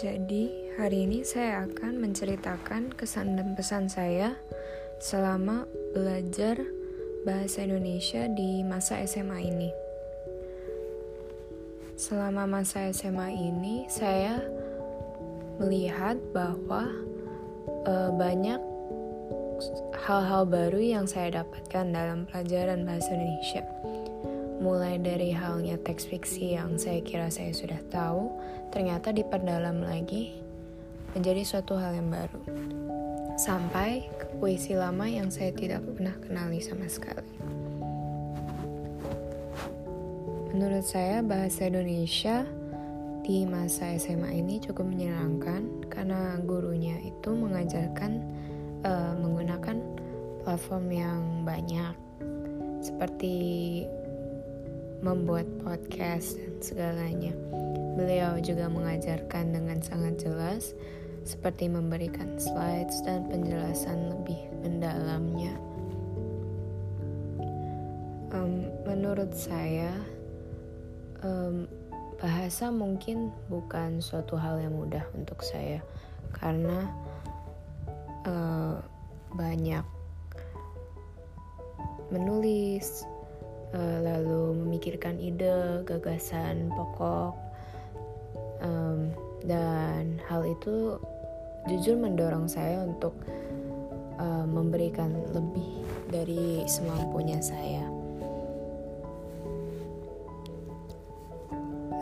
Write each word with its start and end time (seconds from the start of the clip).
Jadi, 0.00 0.72
hari 0.80 1.04
ini 1.04 1.20
saya 1.20 1.68
akan 1.68 2.00
menceritakan 2.00 2.96
kesan 2.96 3.36
dan 3.36 3.52
pesan 3.52 3.84
saya 3.84 4.32
selama 4.96 5.68
belajar 5.92 6.56
bahasa 7.28 7.68
Indonesia 7.68 8.24
di 8.32 8.64
masa 8.64 8.96
SMA 9.04 9.44
ini. 9.44 9.68
Selama 12.00 12.48
masa 12.48 12.88
SMA 12.96 13.28
ini, 13.28 13.84
saya 13.92 14.40
melihat 15.60 16.16
bahwa 16.32 16.88
e, 17.84 17.92
banyak 18.16 18.60
hal-hal 20.00 20.48
baru 20.48 20.80
yang 20.80 21.04
saya 21.04 21.44
dapatkan 21.44 21.92
dalam 21.92 22.24
pelajaran 22.24 22.88
bahasa 22.88 23.12
Indonesia 23.12 23.68
mulai 24.60 25.00
dari 25.00 25.32
halnya 25.32 25.80
teks 25.80 26.04
fiksi 26.04 26.54
yang 26.54 26.76
saya 26.76 27.00
kira 27.00 27.32
saya 27.32 27.50
sudah 27.56 27.80
tahu, 27.88 28.28
ternyata 28.68 29.10
diperdalam 29.10 29.80
lagi 29.80 30.36
menjadi 31.16 31.42
suatu 31.42 31.80
hal 31.80 31.96
yang 31.96 32.12
baru. 32.12 32.44
Sampai 33.40 34.04
ke 34.20 34.36
puisi 34.36 34.76
lama 34.76 35.08
yang 35.08 35.32
saya 35.32 35.50
tidak 35.56 35.80
pernah 35.82 36.12
kenali 36.20 36.60
sama 36.60 36.84
sekali. 36.86 37.40
Menurut 40.52 40.84
saya 40.84 41.24
bahasa 41.24 41.72
Indonesia 41.72 42.44
di 43.24 43.48
masa 43.48 43.96
SMA 43.96 44.44
ini 44.44 44.60
cukup 44.60 44.92
menyenangkan 44.92 45.88
karena 45.88 46.36
gurunya 46.44 47.00
itu 47.00 47.32
mengajarkan 47.32 48.20
uh, 48.84 49.16
menggunakan 49.16 49.80
platform 50.44 50.86
yang 50.92 51.22
banyak 51.48 51.94
seperti 52.80 53.36
membuat 55.00 55.48
podcast 55.64 56.36
dan 56.36 56.54
segalanya. 56.60 57.32
Beliau 57.96 58.36
juga 58.40 58.68
mengajarkan 58.68 59.52
dengan 59.52 59.80
sangat 59.80 60.20
jelas, 60.24 60.72
seperti 61.24 61.68
memberikan 61.68 62.40
slides 62.40 63.00
dan 63.04 63.28
penjelasan 63.28 64.12
lebih 64.12 64.40
mendalamnya. 64.64 65.52
Um, 68.30 68.70
menurut 68.86 69.34
saya, 69.34 69.90
um, 71.24 71.66
bahasa 72.20 72.68
mungkin 72.68 73.32
bukan 73.48 73.98
suatu 74.00 74.36
hal 74.36 74.60
yang 74.60 74.76
mudah 74.76 75.04
untuk 75.16 75.40
saya, 75.40 75.82
karena 76.36 76.88
uh, 78.28 78.78
banyak 79.34 79.84
menulis, 82.10 83.06
uh, 83.74 83.98
lalu 84.02 84.54
memikirkan 84.64 85.18
ide, 85.18 85.82
gagasan 85.86 86.70
pokok, 86.74 87.34
um, 88.62 89.10
dan 89.44 90.20
hal 90.28 90.44
itu 90.44 90.96
jujur 91.68 91.96
mendorong 92.00 92.48
saya 92.48 92.84
untuk 92.84 93.12
uh, 94.20 94.44
memberikan 94.48 95.12
lebih 95.32 95.84
dari 96.08 96.64
semampunya 96.66 97.38
saya. 97.38 97.84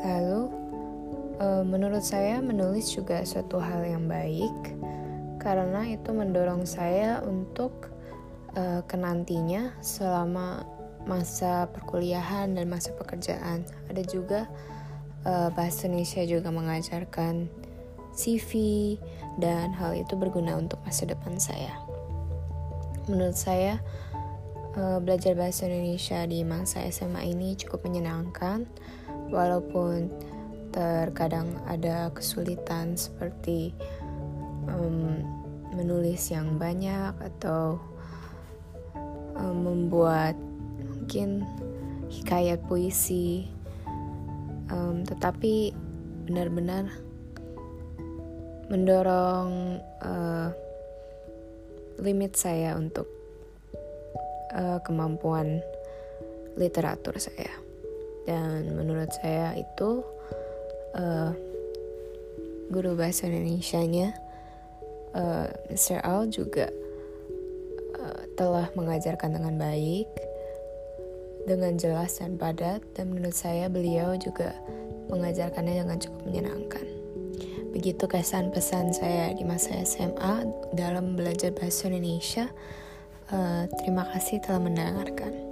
Lalu, 0.08 0.40
uh, 1.42 1.64
menurut 1.66 2.00
saya, 2.00 2.40
menulis 2.40 2.94
juga 2.94 3.20
suatu 3.26 3.60
hal 3.60 3.84
yang 3.84 4.08
baik 4.08 4.78
karena 5.38 5.86
itu 5.86 6.10
mendorong 6.10 6.66
saya 6.66 7.22
untuk 7.22 7.92
uh, 8.58 8.82
kenantinya 8.88 9.74
selama 9.84 10.66
masa 11.08 11.66
perkuliahan 11.72 12.52
dan 12.52 12.68
masa 12.68 12.92
pekerjaan. 12.92 13.64
Ada 13.88 14.04
juga 14.04 14.44
uh, 15.24 15.48
bahasa 15.56 15.88
Indonesia 15.88 16.22
juga 16.28 16.52
mengajarkan 16.52 17.48
CV 18.12 18.52
dan 19.40 19.72
hal 19.72 19.96
itu 19.96 20.14
berguna 20.14 20.60
untuk 20.60 20.78
masa 20.84 21.08
depan 21.08 21.40
saya. 21.40 21.72
Menurut 23.08 23.40
saya 23.40 23.80
uh, 24.76 25.00
belajar 25.00 25.32
bahasa 25.32 25.64
Indonesia 25.64 26.22
di 26.28 26.44
masa 26.44 26.84
SMA 26.92 27.24
ini 27.32 27.56
cukup 27.56 27.88
menyenangkan 27.88 28.68
walaupun 29.32 30.12
terkadang 30.68 31.56
ada 31.64 32.12
kesulitan 32.12 32.92
seperti 32.94 33.72
um, 34.68 35.24
menulis 35.72 36.28
yang 36.28 36.60
banyak 36.60 37.16
atau 37.16 37.80
um, 39.38 39.56
membuat 39.64 40.36
mungkin 41.08 41.40
hikayat 42.12 42.68
puisi 42.68 43.48
um, 44.68 45.00
tetapi 45.08 45.72
benar-benar 46.28 46.84
mendorong 48.68 49.80
uh, 50.04 50.52
limit 51.96 52.36
saya 52.36 52.76
untuk 52.76 53.08
uh, 54.52 54.76
kemampuan 54.84 55.64
literatur 56.60 57.16
saya 57.16 57.56
dan 58.28 58.68
menurut 58.76 59.08
saya 59.24 59.56
itu 59.56 60.04
uh, 60.92 61.32
guru 62.68 62.92
bahasa 63.00 63.32
Indonesia-nya 63.32 64.12
uh, 65.16 65.48
Mr. 65.72 66.04
Al 66.04 66.28
juga 66.28 66.68
telah 68.38 68.70
mengajarkan 68.78 69.34
dengan 69.34 69.58
baik 69.58 70.27
dengan 71.48 71.80
jelas 71.80 72.20
dan 72.20 72.36
padat 72.36 72.84
dan 72.92 73.08
menurut 73.08 73.32
saya 73.32 73.72
beliau 73.72 74.12
juga 74.20 74.52
mengajarkannya 75.08 75.80
dengan 75.80 75.96
cukup 75.96 76.20
menyenangkan. 76.28 76.84
Begitu 77.72 78.04
kesan 78.04 78.52
pesan 78.52 78.92
saya 78.92 79.32
di 79.32 79.48
masa 79.48 79.80
SMA 79.88 80.44
dalam 80.76 81.16
belajar 81.16 81.48
bahasa 81.56 81.88
Indonesia. 81.88 82.52
Uh, 83.32 83.64
terima 83.80 84.04
kasih 84.12 84.44
telah 84.44 84.60
mendengarkan. 84.60 85.47